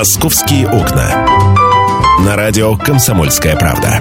[0.00, 1.26] «Московские окна».
[2.24, 4.00] На радио «Комсомольская правда».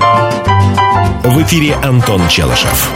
[1.26, 2.90] В эфире Антон Челышев.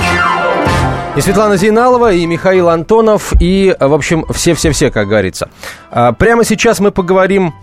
[1.18, 5.50] И Светлана Зейналова, и Михаил Антонов, и, в общем, все-все-все, как говорится.
[5.92, 7.54] А, прямо сейчас мы поговорим,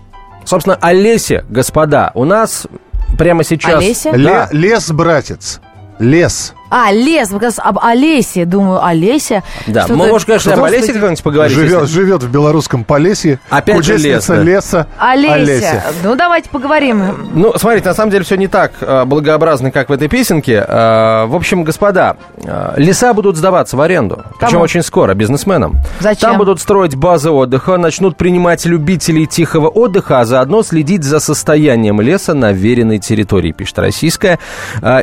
[0.44, 2.10] собственно, о лесе, господа.
[2.12, 2.66] У нас
[3.16, 3.76] прямо сейчас...
[3.82, 4.12] Олеся?
[4.12, 4.46] Да.
[4.52, 5.62] Лес, братец.
[5.98, 6.52] Лес.
[6.70, 9.42] А, лес, вы как раз об Олесе, думаю, Олеся.
[9.66, 10.62] Да, Что-то- мы, может, конечно, об.
[10.62, 11.56] Олесе как-нибудь поговорить.
[11.56, 13.40] Живет, если- живет в белорусском Полесье.
[13.50, 14.36] Опять же лес, да.
[14.42, 14.86] леса.
[14.98, 15.84] Олеся.
[16.04, 17.30] Ну, давайте поговорим.
[17.34, 20.64] Ну, смотрите, на самом деле все не так э, благообразно, как в этой песенке.
[20.66, 24.22] Э, в общем, господа, э, леса будут сдаваться в аренду.
[24.38, 24.64] Причем Кому?
[24.64, 25.76] очень скоро, бизнесменам.
[26.00, 26.30] Зачем?
[26.30, 32.00] Там будут строить базы отдыха, начнут принимать любителей тихого отдыха, а заодно следить за состоянием
[32.00, 34.38] леса на веренной территории, пишет российская.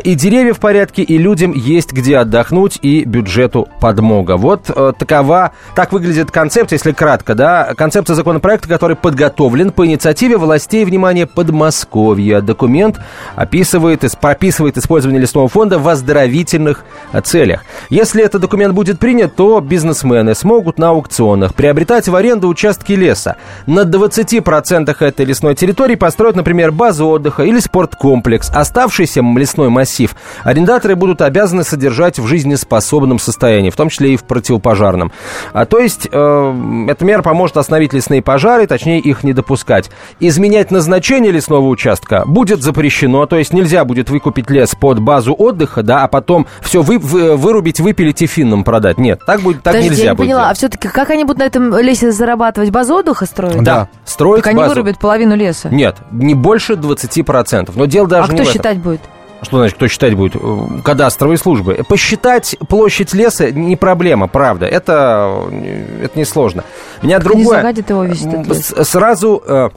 [0.03, 4.37] И деревья в порядке, и людям есть где отдохнуть, и бюджету подмога.
[4.37, 10.37] Вот э, такова, так выглядит концепция, если кратко, да, концепция законопроекта, который подготовлен по инициативе
[10.37, 12.41] властей, внимание, Подмосковья.
[12.41, 12.99] Документ
[13.35, 17.63] описывает, ис- прописывает использование лесного фонда в оздоровительных э, целях.
[17.89, 23.37] Если этот документ будет принят, то бизнесмены смогут на аукционах приобретать в аренду участки леса.
[23.65, 28.49] На 20% этой лесной территории построят, например, базу отдыха или спорткомплекс.
[28.53, 34.23] Оставшийся лесной массив арендаторы будут обязаны содержать в жизнеспособном состоянии, в том числе и в
[34.23, 35.11] противопожарном.
[35.53, 39.89] А, то есть э, эта мера поможет остановить лесные пожары, точнее их не допускать.
[40.19, 45.83] Изменять назначение лесного участка будет запрещено, то есть нельзя будет выкупить лес под базу отдыха,
[45.83, 48.97] да, а потом все вы, вы- вырубить, выпилить и финнам продать.
[48.97, 50.27] Нет, так, будет, так Подождите, нельзя я не будет.
[50.27, 52.69] поняла, а все-таки как они будут на этом лесе зарабатывать?
[52.71, 53.61] Базу отдыха строить?
[53.63, 54.75] Да, строить Так они базу.
[54.75, 55.69] вырубят половину леса.
[55.69, 57.71] Нет, не больше 20%.
[57.75, 58.53] Но дело А даже не кто в этом.
[58.53, 59.01] считать будет?
[59.41, 60.35] Что значит, кто считать будет?
[60.35, 61.79] Э, Кадастровые службы.
[61.87, 64.65] Посчитать площадь леса не проблема, правда.
[64.65, 66.63] Это, э, это несложно.
[67.01, 67.57] Меня Не другое...
[67.57, 68.73] загадит его весь этот лес.
[68.87, 69.71] Сразу...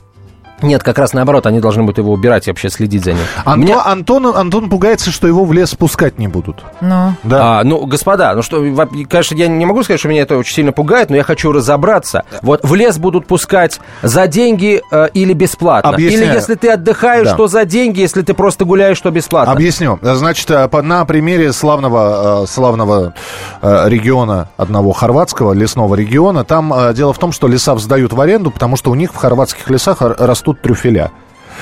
[0.63, 3.23] Нет, как раз наоборот, они должны будут его убирать и вообще следить за ним.
[3.45, 6.63] Антон, Меня- Антон, Антон пугается, что его в лес пускать не будут.
[6.81, 7.61] Ну, Да.
[7.61, 8.63] А, ну, господа, ну что,
[9.09, 12.25] конечно, я не могу сказать, что меня это очень сильно пугает, но я хочу разобраться.
[12.43, 15.91] Вот в лес будут пускать за деньги э, или бесплатно?
[15.91, 16.25] Объясняю.
[16.27, 17.37] Или если ты отдыхаешь, Да.
[17.37, 19.53] то за деньги, если ты просто гуляешь, то бесплатно?
[19.53, 19.99] Объясню.
[20.03, 23.15] Значит, э, на примере славного, э, славного
[23.63, 28.51] э, региона, одного хорватского лесного региона, там дело в том, что леса сдают в аренду,
[28.51, 30.15] потому что у них в хорватских лесах р-
[30.51, 31.11] растут трюфеля.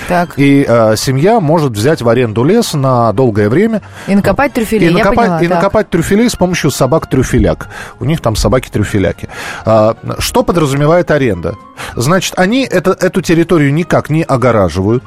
[0.09, 0.35] так.
[0.39, 3.83] И э, семья может взять в аренду лес на долгое время.
[4.07, 5.43] И накопать трюфели, И, я накопать, поняла.
[5.43, 5.57] и так.
[5.57, 7.69] накопать трюфелей с помощью собак-трюфеляк.
[8.01, 9.29] У них там собаки-трюфеляки.
[9.65, 11.55] А, что подразумевает аренда?
[11.97, 15.03] Значит, они это, эту территорию никак не огораживают.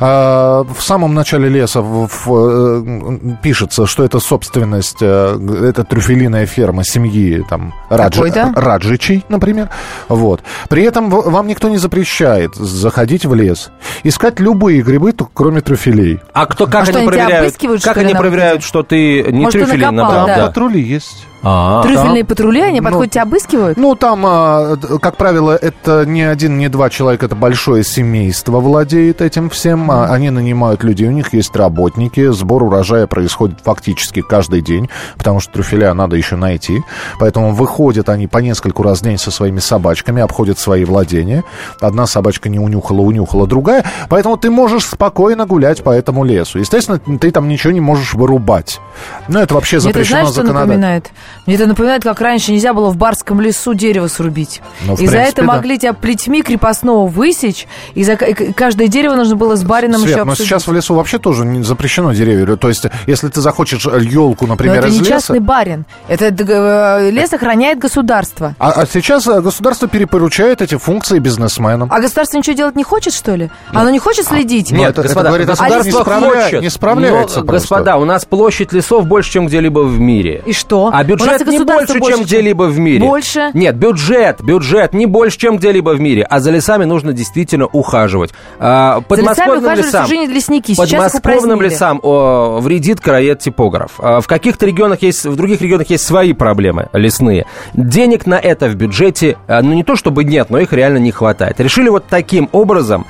[0.00, 5.38] А, в самом начале леса в- в, э, пишется, что это собственность, э,
[5.68, 8.52] это трюфелиная ферма семьи там, Раджи, Какой-то?
[8.54, 9.68] Раджичей, например.
[10.08, 10.40] Вот.
[10.68, 13.70] При этом вам никто не запрещает заходить в лес,
[14.02, 16.20] искать любые грибы, кроме трюфелей.
[16.32, 17.56] А кто, как А что, они тебя проверяют?
[17.56, 20.26] как что они проверяют, что ты не Может, трюфели набрал?
[20.26, 20.46] да.
[20.46, 21.26] Патрули есть.
[21.44, 23.76] А, Трюфельные патрули, они Ну, подходят, тебя обыскивают?
[23.76, 29.20] Ну, там, а, как правило, это не один, не два человека, это большое семейство владеет
[29.20, 29.90] этим всем.
[29.90, 32.30] А, Они нанимают людей, у них есть работники.
[32.32, 36.82] Сбор урожая происходит фактически каждый день, потому что трюфеля надо еще найти.
[37.18, 41.42] Поэтому выходят они по нескольку раз в день со своими собачками, обходят свои владения.
[41.80, 43.84] Одна собачка не унюхала, унюхала другая.
[44.08, 46.58] Поэтому ты можешь спокойно гулять по этому лесу.
[46.58, 48.80] Естественно, ты там ничего не можешь вырубать.
[49.28, 50.66] Но это вообще запрещено знаешь, что законодательно.
[50.66, 51.10] напоминает?
[51.46, 54.62] Мне это напоминает, как раньше нельзя было в барском лесу дерево срубить.
[54.84, 55.44] Ну, и за это да.
[55.44, 60.16] могли тебя плетьми крепостного высечь, и за и каждое дерево нужно было с барином Свет,
[60.16, 62.56] еще но сейчас в лесу вообще тоже не запрещено деревья.
[62.56, 65.10] То есть, если ты захочешь елку, Но например, это из не леса...
[65.10, 65.84] частный барин.
[66.08, 68.54] Это э, лес охраняет государство.
[68.58, 71.88] А, а сейчас э, государство перепоручает эти функции бизнесменам.
[71.92, 73.50] А государство ничего делать не хочет, что ли?
[73.70, 74.70] Оно не хочет следить?
[74.70, 77.40] Ну, Нет, это- это господа, говорит о том, что государство не справля- хочет, не справляется
[77.40, 77.68] но, просто.
[77.68, 80.42] Господа, у нас площадь лесов больше, чем где-либо в мире.
[80.46, 80.90] И что?
[80.92, 83.00] А нас бюджет не государство больше, чем где-либо в мире.
[83.00, 83.50] Больше?
[83.54, 86.26] Нет, бюджет, бюджет не больше, чем где-либо в мире.
[86.28, 88.30] А за лесами нужно действительно ухаживать.
[88.58, 90.74] А, За лесами лесам, всю жизнь лесники.
[90.76, 93.92] Подмосковным лесам о, вредит короед-типограф.
[93.98, 97.46] А, в каких-то регионах есть, в других регионах есть свои проблемы лесные.
[97.74, 101.12] Денег на это в бюджете, а, ну не то чтобы нет, но их реально не
[101.12, 101.60] хватает.
[101.60, 103.06] Решили вот таким образом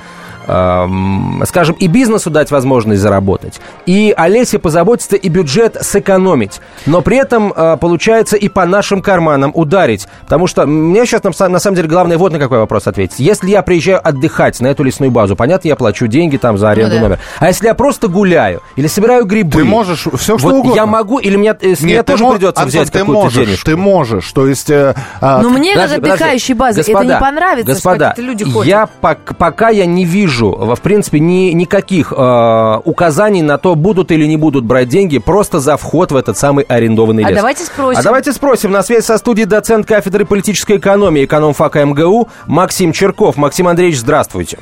[1.45, 7.17] скажем, и бизнесу дать возможность заработать, и о лесе позаботиться, и бюджет сэкономить, но при
[7.17, 10.07] этом э, получается и по нашим карманам ударить.
[10.21, 13.19] Потому что мне сейчас на, самом деле главное вот на какой вопрос ответить.
[13.19, 16.95] Если я приезжаю отдыхать на эту лесную базу, понятно, я плачу деньги там за аренду
[16.95, 17.01] ну, да.
[17.01, 17.19] номера.
[17.39, 19.59] А если я просто гуляю или собираю грибы...
[19.59, 20.75] Ты можешь все что вот угодно.
[20.75, 23.65] Я могу, или мне, с Нет, меня тоже придется Антон, взять какую-то денежку.
[23.65, 24.69] Ты можешь, то есть...
[24.69, 25.41] Э, а...
[25.41, 28.67] Но мне даже отдыхающей базы господа, это не понравится, господа, люди ходят.
[28.67, 28.87] Я,
[29.37, 34.37] пока я не вижу, в принципе, ни, никаких э, указаний на то, будут или не
[34.37, 37.37] будут брать деньги просто за вход в этот самый арендованный а лес.
[37.37, 37.99] А давайте спросим.
[37.99, 38.71] А давайте спросим.
[38.71, 43.37] На связи со студией доцент кафедры политической экономии, экономфака МГУ Максим Черков.
[43.37, 44.59] Максим Андреевич, здравствуйте.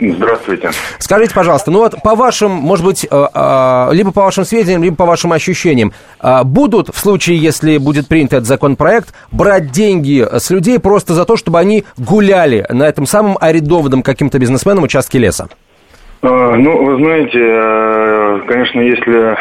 [0.00, 0.70] Здравствуйте.
[0.98, 4.96] Скажите, пожалуйста, ну вот по вашим, может быть, э, э, либо по вашим сведениям, либо
[4.96, 10.50] по вашим ощущениям, э, будут в случае, если будет принят этот законопроект, брать деньги с
[10.50, 15.48] людей просто за то, чтобы они гуляли на этом самом арендованном каким-то бизнесменом участке леса?
[16.20, 19.36] А, ну, вы знаете, э, конечно, если э,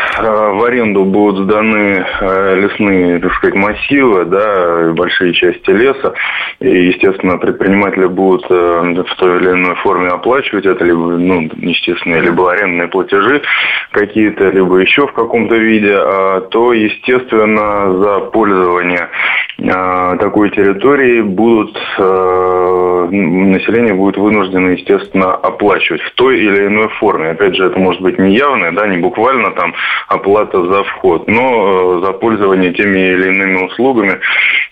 [0.53, 6.13] в аренду будут сданы э, лесные, так сказать, массивы, да, большие части леса,
[6.59, 12.51] и, естественно, предприниматели будут в той или иной форме оплачивать это, либо, ну, естественно, либо
[12.51, 13.41] арендные платежи
[13.91, 19.09] какие-то, либо еще в каком-то виде, а, то, естественно, за пользование
[19.57, 21.75] такой территорией будут,
[23.09, 27.31] население будет вынуждено, естественно, оплачивать в той или иной форме.
[27.31, 29.73] Опять же, это может быть не явное, да, не буквально там
[30.07, 34.19] оплата за вход, но э, за пользование теми или иными услугами,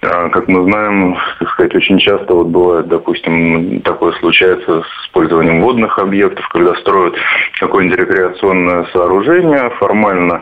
[0.01, 5.61] э, как мы знаем, так сказать, очень часто вот бывает, допустим, такое случается с использованием
[5.61, 7.15] водных объектов, когда строят
[7.59, 10.41] какое-нибудь рекреационное сооружение, формально,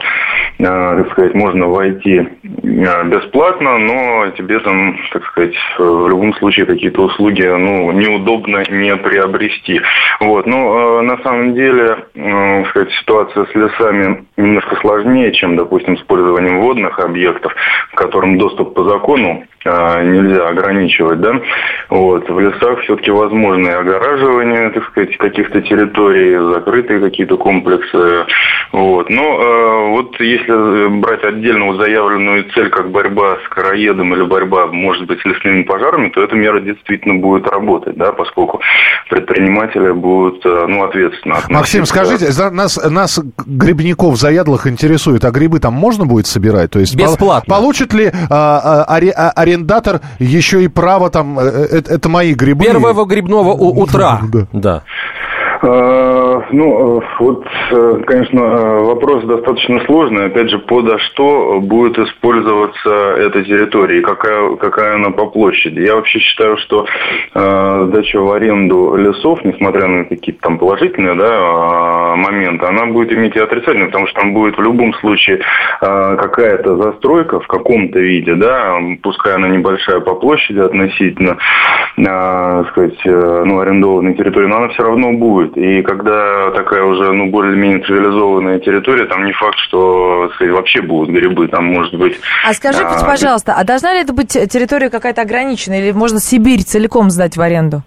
[0.59, 7.03] э, так сказать, можно войти бесплатно, но тебе там, так сказать, в любом случае какие-то
[7.03, 9.81] услуги, ну, неудобно не приобрести.
[10.19, 15.97] Вот, но на самом самом деле, э, сказать, ситуация с лесами немножко сложнее, чем, допустим,
[15.97, 17.53] с использованием водных объектов,
[17.93, 21.39] к которым доступ по закону э, нельзя ограничивать, да.
[21.89, 22.29] Вот.
[22.29, 28.25] В лесах все-таки возможно и огораживание, так сказать, каких-то территорий, закрытые какие-то комплексы.
[28.71, 29.09] Вот.
[29.09, 35.05] Но э, вот если брать отдельно заявленную цель, как борьба с короедом или борьба, может
[35.07, 38.61] быть, с лесными пожарами, то эта мера действительно будет работать, да, поскольку
[39.09, 41.53] предприниматели будут э, ну, ответственно относиться.
[41.53, 46.71] Максим, скажите, нас, нас грибников заядлых интересует, а грибы там можно будет собирать?
[46.71, 47.47] То есть Бесплатно.
[47.47, 52.33] Пол, получит ли а, а, а, арендатор еще и право там, это, э, это мои
[52.33, 52.65] грибы?
[52.65, 54.21] Первого грибного утра.
[54.31, 54.47] Да.
[54.53, 54.83] да.
[55.65, 58.41] Э, ну, э, вот, э, конечно,
[58.81, 60.25] вопрос достаточно сложный.
[60.25, 65.79] Опять же, подо что будет использоваться эта территория и какая, какая она по площади.
[65.79, 66.85] Я вообще считаю, что
[67.33, 73.37] э, сдача в аренду лесов, несмотря на какие-то там положительные да, моменты, она будет иметь
[73.37, 78.35] и отрицательные, потому что там будет в любом случае э, какая-то застройка в каком-то виде,
[78.35, 81.37] да, пускай она небольшая по площади относительно,
[81.97, 85.52] э, сказать, э, ну, арендованной территории, но она все равно будет.
[85.55, 91.09] И когда такая уже, ну, более-менее цивилизованная территория, там не факт, что, сказать, вообще будут
[91.09, 92.19] грибы, там может быть...
[92.45, 96.63] А скажите, а, пожалуйста, а должна ли это быть территория какая-то ограниченная, или можно Сибирь
[96.63, 97.83] целиком сдать в аренду?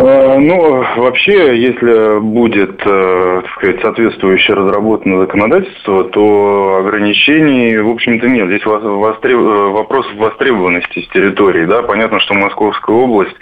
[0.00, 8.26] Э, ну, вообще, если будет, э, так сказать, соответствующее разработано законодательство, то ограничений, в общем-то,
[8.26, 8.48] нет.
[8.48, 9.38] Здесь востреб...
[9.38, 11.66] Э, вопрос востребованности с территории.
[11.66, 11.82] Да?
[11.82, 13.36] Понятно, что Московская область,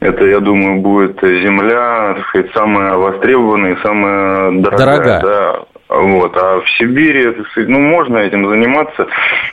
[0.00, 4.78] это, я думаю, будет земля, так сказать, самая востребованная и самая дорогая.
[4.78, 5.20] дорогая.
[5.20, 5.79] Да.
[5.90, 6.36] Вот.
[6.36, 7.34] А в Сибири,
[7.66, 9.08] ну, можно этим заниматься,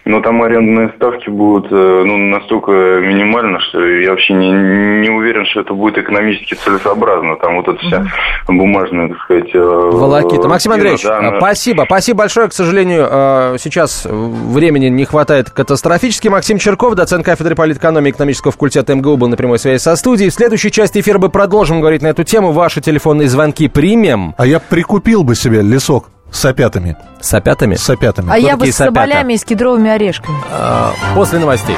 [0.06, 5.48] но там арендные ставки будут э, ну, настолько минимально, что я вообще не, не уверен,
[5.48, 7.38] что это будет экономически целесообразно.
[7.38, 8.06] Там вот эта вся
[8.48, 9.50] бумажная, так сказать...
[9.56, 10.48] Э, Волокита.
[10.48, 11.40] Максим Андреевич, да, она...
[11.40, 11.86] спасибо.
[11.88, 12.50] Спасибо большое.
[12.50, 16.28] К сожалению, э, сейчас времени не хватает катастрофически.
[16.28, 20.30] Максим Черков, доцент кафедры политэкономии и экономического факультета МГУ, был на прямой связи со студией.
[20.30, 22.52] В следующей части эфира мы продолжим говорить на эту тему.
[22.52, 24.36] Ваши телефонные звонки примем.
[24.38, 26.12] А я прикупил бы себе лесок.
[26.32, 26.98] С опятами.
[27.20, 27.76] С опятами?
[27.76, 28.30] С опятами.
[28.30, 30.38] А Кто я бы с соболями и с кедровыми орешками.
[30.52, 31.78] А, после новостей.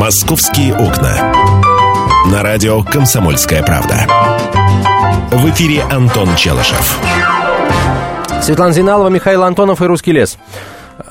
[0.00, 1.34] «Московские окна».
[2.32, 4.06] На радио «Комсомольская правда».
[5.30, 6.98] В эфире Антон Челышев.
[8.40, 10.38] Светлана Зиналова, Михаил Антонов и «Русский лес».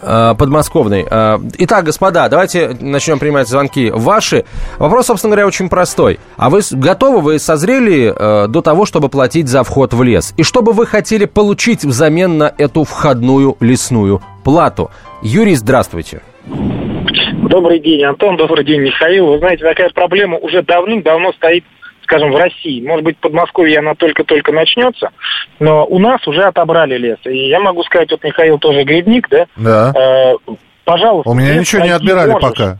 [0.01, 1.05] э, Подмосковный.
[1.07, 4.45] Э, Итак, господа, давайте начнем принимать звонки ваши.
[4.79, 6.19] Вопрос, собственно говоря, очень простой.
[6.35, 10.33] А вы готовы, вы созрели э, до того, чтобы платить за вход в лес?
[10.35, 14.89] И что бы вы хотели получить взамен на эту входную лесную плату?
[15.21, 16.23] Юрий, здравствуйте.
[17.49, 18.37] Добрый день, Антон.
[18.37, 19.27] Добрый день, Михаил.
[19.27, 21.63] Вы знаете, такая проблема уже давным-давно стоит,
[22.03, 22.85] скажем, в России.
[22.85, 25.09] Может быть, в Подмосковье она только-только начнется,
[25.59, 27.17] но у нас уже отобрали лес.
[27.25, 29.45] И я могу сказать, вот Михаил тоже грибник, да?
[29.55, 29.93] Да.
[29.95, 30.33] Э,
[30.85, 31.29] пожалуйста.
[31.29, 32.49] У меня ничего не отбирали можешь.
[32.49, 32.77] пока.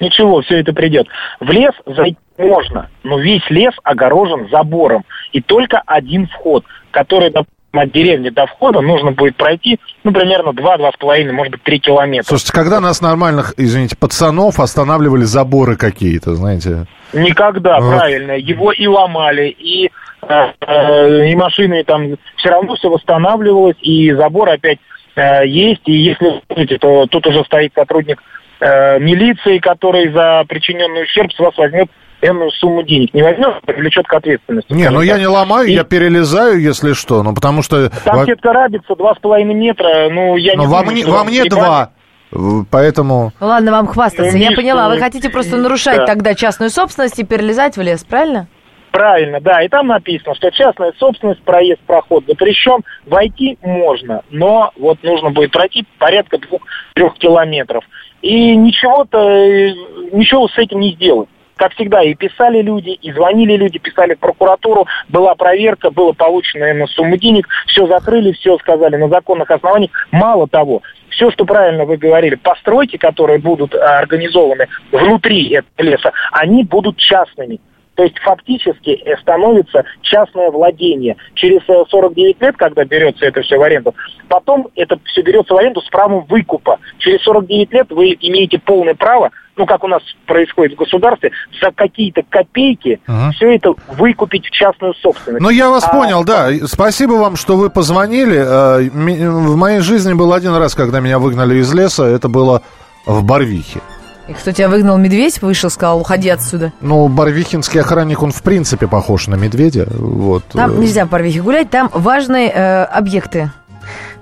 [0.00, 1.06] Ничего, все это придет.
[1.38, 5.04] В лес зайти можно, но весь лес огорожен забором.
[5.32, 10.50] И только один вход, который допустим, от деревни до входа нужно будет пройти, ну, примерно
[10.50, 12.28] 2-2,5, может быть, 3 километра.
[12.28, 16.86] Слушайте, когда нас нормальных, извините, пацанов останавливали заборы какие-то, знаете?
[17.12, 17.96] Никогда, Вот.
[17.96, 18.32] правильно.
[18.32, 19.90] Его и ломали, и,
[20.22, 24.78] э, э, и машины там все равно все восстанавливалось, и забор опять
[25.16, 25.82] э, есть.
[25.86, 28.22] И если помните, то тут уже стоит сотрудник
[28.60, 31.88] э, милиции, который за причиненный ущерб с вас возьмет
[32.22, 33.12] энную сумму денег.
[33.12, 34.72] Не возьмет, а привлечет к ответственности.
[34.72, 37.90] Не, ну я не ломаю, И я перелезаю, если что, ну потому что...
[38.04, 38.52] Там сетка
[38.82, 41.50] с половиной метра, ну я ну, не во думаю, мне, во вам мне ебать.
[41.50, 41.90] два,
[42.30, 43.32] В- поэтому...
[43.40, 44.36] Ну ладно вам хвастаться.
[44.36, 46.06] Ну, Я поняла, ну, вы хотите просто нарушать да.
[46.06, 48.46] тогда частную собственность и перелезать в лес, правильно?
[48.92, 49.62] Правильно, да.
[49.62, 52.80] И там написано, что частная собственность, проезд, проход запрещен.
[53.06, 57.84] Войти можно, но вот нужно будет пройти порядка двух-трех километров.
[58.20, 59.72] И ничего-то, э,
[60.12, 61.28] ничего с этим не сделать.
[61.62, 66.68] Как всегда, и писали люди, и звонили люди, писали в прокуратуру, была проверка, было получено
[66.68, 69.92] именно сумму денег, все закрыли, все сказали на законных основаниях.
[70.10, 76.10] Мало того, все, что правильно вы говорили, постройки, которые будут а, организованы внутри этого леса,
[76.32, 77.60] они будут частными.
[77.94, 81.16] То есть фактически э, становится частное владение.
[81.34, 83.94] Через э, 49 лет, когда берется это все в аренду,
[84.28, 86.80] потом это все берется в аренду с правом выкупа.
[86.98, 91.30] Через 49 лет вы имеете полное право, ну как у нас происходит в государстве,
[91.60, 93.32] за какие-то копейки Ага.
[93.32, 95.42] все это выкупить в частную собственность.
[95.42, 96.48] Ну, я вас А, понял, да.
[96.66, 98.36] Спасибо вам, что вы позвонили.
[98.38, 102.04] Э, В моей жизни был один раз, когда меня выгнали из леса.
[102.04, 102.62] Это было
[103.06, 103.80] в Барвихе.
[104.28, 106.72] И кто тебя выгнал, медведь вышел, сказал, уходи отсюда.
[106.80, 109.86] Ну, барвихинский охранник, он в принципе похож на медведя.
[109.90, 110.44] Вот.
[110.52, 113.50] Там Э, нельзя в Парвихе гулять, там важные э, объекты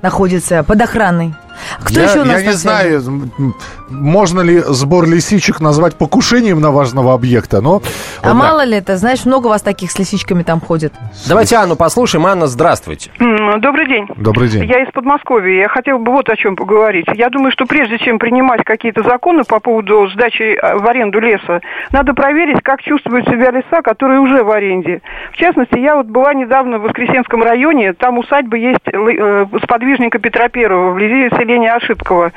[0.02, 1.34] находятся под охраной.
[1.80, 3.02] Кто я, еще у нас я не знаю,
[3.88, 7.82] можно ли сбор лисичек назвать покушением на важного объекта, но...
[8.22, 8.34] А да.
[8.34, 10.92] мало ли это, знаешь, много вас таких с лисичками там ходит.
[11.28, 12.26] Давайте Анну послушаем.
[12.26, 13.10] Анна, здравствуйте.
[13.58, 14.06] Добрый день.
[14.16, 14.64] Добрый день.
[14.64, 15.62] Я из Подмосковья.
[15.62, 17.06] Я хотела бы вот о чем поговорить.
[17.14, 21.60] Я думаю, что прежде чем принимать какие-то законы по поводу сдачи э, в аренду леса,
[21.90, 25.02] надо проверить, как чувствуют себя леса, которые уже в аренде.
[25.32, 27.92] В частности, я вот была недавно в Воскресенском районе.
[27.92, 32.32] Там усадьба есть э, сподвижника Петра Первого вблизи селения Ошибково.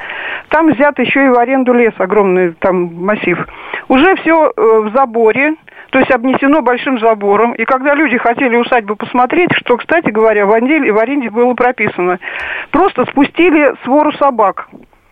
[0.50, 3.38] Там взят еще и в аренду лес, огромный там массив.
[3.88, 5.56] Уже все в заборе,
[5.92, 7.54] то есть обнесено большим забором.
[7.54, 12.20] И когда люди хотели усадьбу посмотреть, что, кстати говоря, в аренде, в аренде было прописано,
[12.72, 14.68] просто спустили свору собак.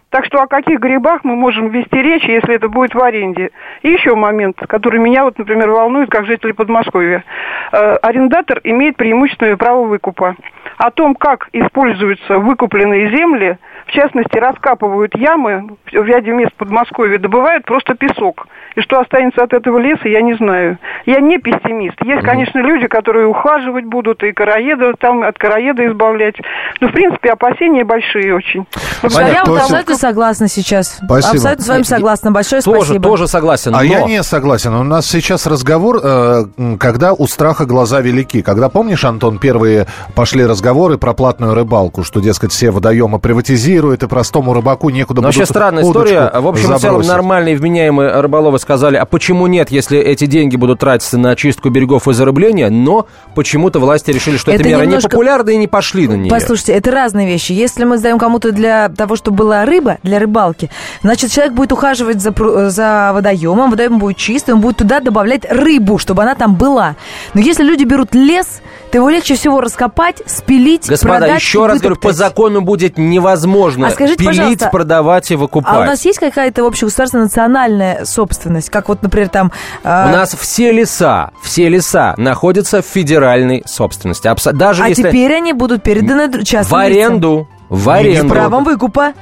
[0.10, 3.51] Так что о каких грибах мы можем вести речь, если это будет в аренде?
[3.81, 7.24] И еще момент, который меня, вот, например, волнует, как житель Подмосковья.
[7.72, 10.36] Э, арендатор имеет преимущественное право выкупа.
[10.77, 13.58] О том, как используются выкупленные земли,
[13.91, 18.48] в частности, раскапывают ямы в ряде мест Подмосковья, добывают просто песок.
[18.75, 20.77] И что останется от этого леса, я не знаю.
[21.05, 21.98] Я не пессимист.
[22.05, 26.36] Есть, конечно, люди, которые ухаживать будут, и короеда, там, от короеда избавлять.
[26.79, 28.65] Но, в принципе, опасения большие очень.
[29.01, 29.51] Вот Понятно.
[29.51, 31.01] я абсолютно согласна сейчас.
[31.03, 31.33] Спасибо.
[31.33, 32.31] Абсолютно с вами согласна.
[32.31, 33.03] Большое Тоже, спасибо.
[33.03, 33.75] тоже согласен.
[33.75, 34.74] А но- я не согласен.
[34.74, 36.43] У нас сейчас разговор, э,
[36.79, 38.41] когда у страха глаза велики.
[38.41, 43.97] Когда, помнишь, Антон, первые пошли разговоры про платную рыбалку, что, дескать, все водоемы приватизируют, и
[43.97, 46.31] простому рыбаку некуда Но вообще странная история.
[46.33, 47.11] В общем и целом забросить.
[47.11, 52.07] нормальные вменяемые рыболовы сказали, а почему нет, если эти деньги будут тратиться на очистку берегов
[52.07, 56.07] и зарыбление, но почему-то власти решили, что Это эта мера немножко- непопулярна и не пошли
[56.07, 56.29] на нее.
[56.29, 57.51] Послушайте, это разные вещи.
[57.53, 60.69] Если мы сдаем кому-то для того, чтобы была рыба, для рыбалки,
[61.01, 62.33] значит, человек будет ухаживать за,
[62.69, 66.95] за водоемом, водоем будет чистый, он будет туда добавлять рыбу, чтобы она там была.
[67.33, 68.61] Но если люди берут лес,
[68.91, 72.97] то его легче всего раскопать, спилить, Господа, продать еще и раз говорю, по закону будет
[72.97, 75.74] невозможно А скажите, пилить, продавать и выкупать.
[75.74, 78.70] А у нас есть какая-то общегосударственная национальная собственность?
[78.70, 79.51] Как вот, например, там...
[79.84, 84.27] У э, нас все леса, все леса находятся в федеральной собственности.
[84.27, 86.98] Абсо- Даже а если теперь они будут переданы дру- в частным лицам.
[87.13, 88.34] аренду, в С аренду.
[88.34, 89.13] правом выкупа.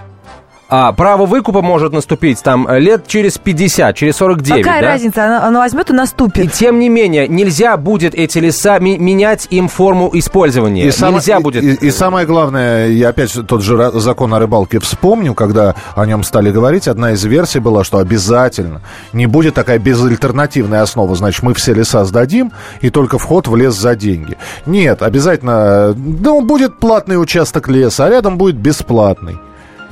[0.71, 4.87] А право выкупа может наступить там лет через 50, через 49, Какая да?
[4.89, 5.25] разница?
[5.25, 6.53] Она, она возьмет и И наступит.
[6.53, 10.91] тем не менее, нельзя будет эти леса ми- менять им форму использования.
[10.91, 11.63] сам- нельзя и- будет.
[11.63, 16.05] И, и самое главное, я опять же тот же закон о рыбалке вспомню, когда о
[16.05, 21.41] нем стали говорить, одна из версий была, что обязательно не будет такая безальтернативная основа, значит,
[21.41, 24.37] мы все леса сдадим, и только вход в лес за деньги.
[24.67, 29.39] Нет, обязательно, ну, будет платный участок леса, а рядом будет бесплатный.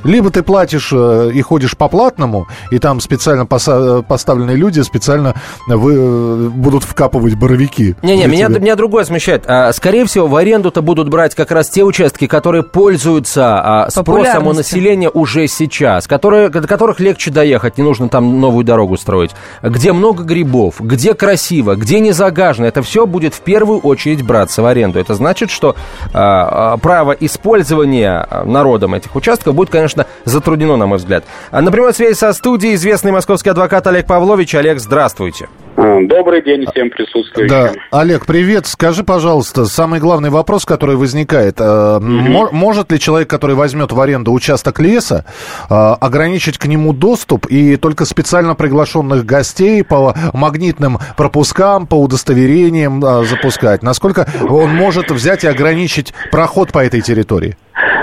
[0.04, 5.34] Либо ты платишь э, и ходишь по платному, и там специально поставленные люди специально
[5.66, 7.96] вы, э, будут вкапывать боровики.
[8.02, 8.58] Не-не, меня, тебя.
[8.58, 9.44] меня другое смущает.
[9.46, 14.46] А, скорее всего, в аренду-то будут брать как раз те участки, которые пользуются а, спросом
[14.46, 19.32] у населения уже сейчас, которые, до которых легче доехать, не нужно там новую дорогу строить,
[19.62, 22.68] где много грибов, где красиво, где не загажено.
[22.68, 24.98] Это все будет в первую очередь браться в аренду.
[24.98, 25.74] Это значит, что
[26.12, 29.87] а, право использования народом этих участков будет, конечно,
[30.24, 31.24] затруднено, на мой взгляд.
[31.50, 34.54] А, на прямой связи со студией известный московский адвокат Олег Павлович.
[34.54, 35.48] Олег, здравствуйте.
[35.76, 37.48] Добрый день всем присутствующим.
[37.48, 38.66] Да, Олег, привет.
[38.66, 41.56] Скажи, пожалуйста, самый главный вопрос, который возникает.
[41.60, 45.24] э, мо- Может ли человек, который возьмет в аренду участок леса,
[45.70, 53.04] э, ограничить к нему доступ и только специально приглашенных гостей по магнитным пропускам, по удостоверениям
[53.04, 53.82] э, запускать?
[53.84, 57.56] Насколько он может взять и ограничить проход по этой территории?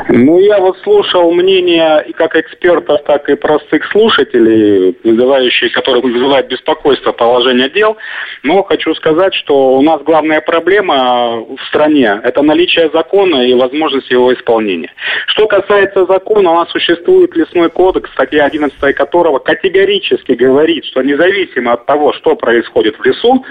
[0.08, 6.48] Ну, я вот слушал мнение и как экспертов, так и простых слушателей, вызывающие, которые вызывают
[6.48, 7.98] беспокойство положения дел.
[8.44, 14.12] Но хочу сказать, что у нас главная проблема в стране– это наличие закона и возможность
[14.12, 14.92] его исполнения.
[15.28, 21.74] Что касается закона, у нас существует лесной кодекс, статья 11 которого категорически говорит, что независимо
[21.74, 23.44] от того, что происходит в лесу,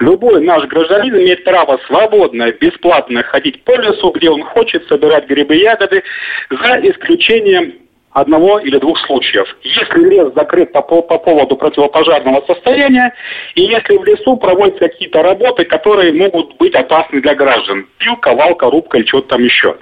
[0.00, 5.56] любой наш гражданин имеет право свободно, бесплатно ходить по лесу, где он хочет, собирать грибы
[5.56, 6.02] и ягоды,
[6.50, 7.74] за исключением
[8.12, 9.46] одного или двух случаев.
[9.62, 13.14] Если лес закрыт по- по поводу противопожарного состояния,
[13.54, 17.86] и если в лесу проводятся какие-то работы, которые могут быть опасны для граждан.
[17.98, 19.76] Пилка, валка, рубка или что-то там еще.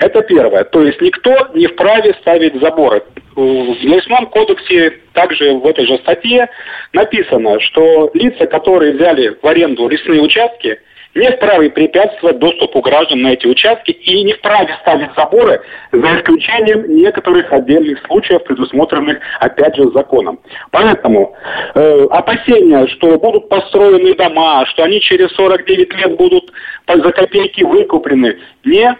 [0.00, 0.64] Это первое.
[0.64, 3.02] То есть никто не вправе ставить заборы.
[3.34, 6.48] В лесном кодексе, также в этой же статье,
[6.92, 10.78] написано, что лица, которые взяли в аренду лесные участки,
[11.14, 15.60] не вправе препятствовать доступу граждан на эти участки и не вправе ставить заборы,
[15.92, 20.40] за исключением некоторых отдельных случаев, предусмотренных, опять же, законом.
[20.70, 21.34] Поэтому
[21.74, 26.52] э, опасения, что будут построены дома, что они через 49 лет будут
[26.88, 28.96] за копейки выкуплены, не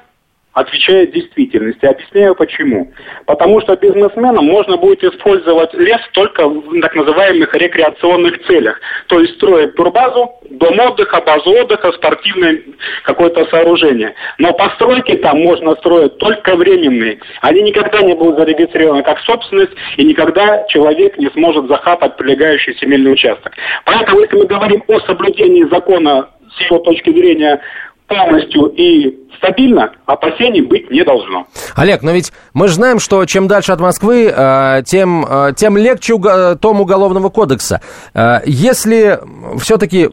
[0.54, 1.84] отвечает действительности.
[1.84, 2.92] Объясняю почему.
[3.26, 8.80] Потому что бизнесменам можно будет использовать лес только в так называемых рекреационных целях.
[9.08, 12.60] То есть строить турбазу, дом отдыха, базу отдыха, спортивное
[13.02, 14.14] какое-то сооружение.
[14.38, 17.18] Но постройки там можно строить только временные.
[17.40, 23.12] Они никогда не будут зарегистрированы как собственность, и никогда человек не сможет захапать прилегающий земельный
[23.12, 23.52] участок.
[23.84, 27.60] Поэтому, если мы говорим о соблюдении закона с его точки зрения
[28.06, 31.46] полностью и стабильно, опасений быть не должно.
[31.74, 35.76] Олег, но ведь мы же знаем, что чем дальше от Москвы, э, тем, э, тем
[35.76, 36.14] легче
[36.60, 37.80] том Уголовного кодекса.
[38.14, 39.18] Э, Если
[39.58, 40.08] все-таки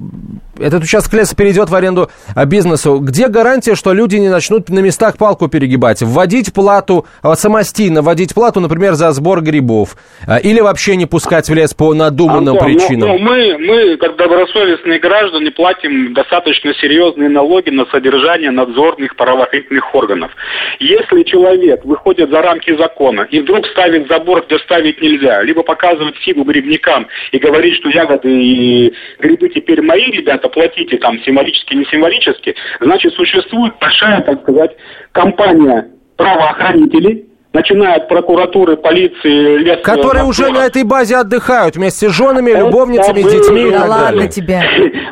[0.61, 4.79] этот участок леса перейдет в аренду э, бизнесу, где гарантия, что люди не начнут на
[4.79, 9.95] местах палку перегибать, вводить плату, э, самостийно вводить плату, например, за сбор грибов,
[10.27, 13.09] э, или вообще не пускать в лес по надуманным Антон, ну- причинам?
[13.09, 20.31] ну, мы, мы, как добросовестные граждане, платим достаточно серьезные налоги на содержание надзорных правоохранительных органов.
[20.79, 26.15] Если человек выходит за рамки закона и вдруг ставит забор, где ставить нельзя, либо показывает
[26.17, 31.85] фигу грибникам и говорит, что ягоды и грибы теперь мои, ребята, платите там символически, не
[31.85, 34.75] символически, значит, существует большая, так сказать,
[35.11, 42.11] компания правоохранителей, начиная от прокуратуры, полиции, лесного Которые уже на этой базе отдыхают вместе с
[42.13, 44.27] женами, Это любовницами, мы детьми и так ладно далее.
[44.29, 44.61] тебе.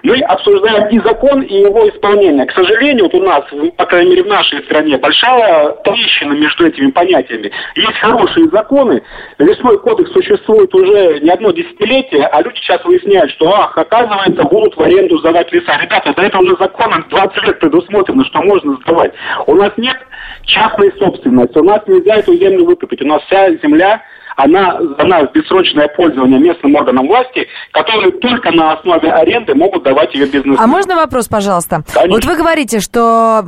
[0.03, 2.45] Мы обсуждаем и закон, и его исполнение.
[2.45, 3.43] К сожалению, вот у нас,
[3.75, 7.51] по крайней мере в нашей стране, большая трещина между этими понятиями.
[7.75, 9.03] Есть хорошие законы,
[9.37, 14.75] лесной кодекс существует уже не одно десятилетие, а люди сейчас выясняют, что, ах, оказывается, будут
[14.77, 15.77] в аренду сдавать леса.
[15.81, 19.11] Ребята, да это уже законом 20 лет предусмотрено, что можно сдавать.
[19.47, 19.97] У нас нет
[20.45, 23.01] частной собственности, у нас нельзя эту землю выкупить.
[23.01, 24.03] У нас вся земля
[24.39, 30.13] она дана в бессрочное пользование местным органам власти, которые только на основе аренды могут давать
[30.13, 30.57] ее бизнес.
[30.57, 31.83] А можно вопрос, пожалуйста?
[31.93, 32.15] Конечно.
[32.15, 33.43] Вот вы говорите, что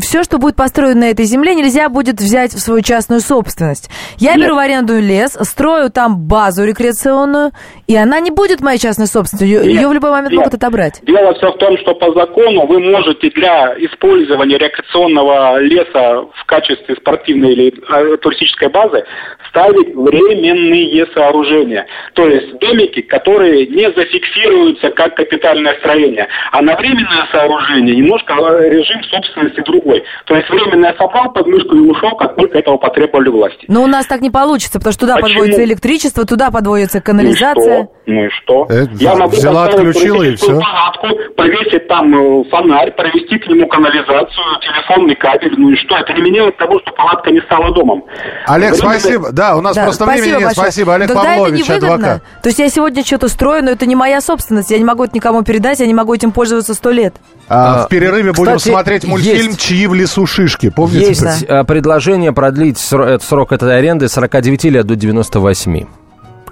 [0.00, 3.90] все, что будет построено на этой земле, нельзя будет взять в свою частную собственность.
[4.18, 4.46] Я Нет.
[4.46, 7.50] беру в аренду лес, строю там базу рекреационную,
[7.88, 9.48] и она не будет моей частной собственностью.
[9.48, 10.38] Ее, ее в любой момент Нет.
[10.38, 11.00] могут отобрать.
[11.02, 16.94] Дело все в том, что по закону вы можете для использования рекреационного леса в качестве
[16.94, 19.04] спортивной или э, туристической базы
[19.48, 21.86] ставить временные сооружения.
[22.14, 26.26] То есть домики, которые не зафиксируются как капитальное строение.
[26.52, 28.34] А на временное сооружение немножко
[28.68, 30.04] режим собственности другой.
[30.26, 33.64] То есть временное собрал подмышку и ушел, как только этого потребовали власти.
[33.68, 35.28] Но у нас так не получится, потому что туда Почему?
[35.40, 37.88] подводится электричество, туда подводится канализация.
[38.06, 38.66] Ну и что?
[38.70, 40.60] Э, Я могу взяла, поставить отключила и всё.
[40.60, 45.54] палатку, повесить там э, фонарь, провести к нему канализацию, телефонный кабель.
[45.56, 45.96] Ну и что?
[45.96, 48.04] Это не меняет того, что палатка не стала домом.
[48.46, 49.32] Олег, Временное- спасибо.
[49.32, 50.46] Да, у нас Да, просто спасибо времени нет.
[50.48, 50.64] большое.
[50.66, 50.94] Спасибо.
[50.94, 51.94] Олег Тогда Павлович, это невыгодно.
[52.14, 52.22] адвокат.
[52.42, 54.70] То есть я сегодня что-то строю, но это не моя собственность.
[54.70, 57.14] Я не могу это никому передать, я не могу этим пользоваться сто лет.
[57.48, 59.60] А, А, в перерыве будем кстати, смотреть мультфильм есть.
[59.60, 60.70] «Чьи в лесу шишки».
[60.70, 61.08] Помните?
[61.08, 65.86] Есть э, предложение продлить сро- э, срок этой аренды с 49 лет до 98.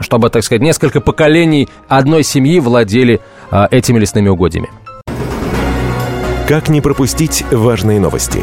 [0.00, 4.68] Чтобы, так сказать, несколько поколений одной семьи владели э, этими лесными угодьями.
[6.48, 8.42] Как не пропустить важные новости?